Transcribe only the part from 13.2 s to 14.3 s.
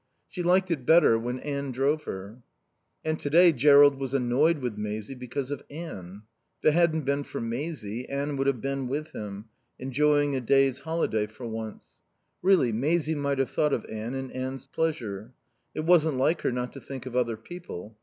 have thought of Anne